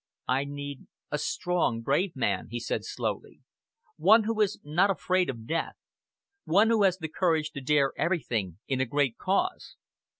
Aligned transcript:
"I 0.27 0.45
need 0.45 0.87
a 1.11 1.19
strong, 1.19 1.81
brave 1.83 2.15
man," 2.15 2.47
he 2.49 2.59
said 2.59 2.83
slowly 2.83 3.41
"one 3.97 4.23
who 4.23 4.41
is 4.41 4.57
not 4.63 4.89
afraid 4.89 5.29
of 5.29 5.45
Death, 5.45 5.75
one 6.43 6.69
who 6.71 6.81
has 6.81 6.97
the 6.97 7.07
courage 7.07 7.51
to 7.51 7.61
dare 7.61 7.93
everything 7.95 8.57
in 8.67 8.81
a 8.81 8.85
great 8.85 9.19
cause!" 9.19 9.75